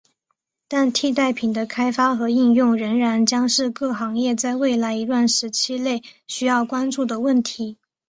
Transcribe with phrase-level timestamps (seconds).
[0.67, 7.77] 但替代品的开发和应用仍然将是各行业在未来一段时期内需要关注的问题。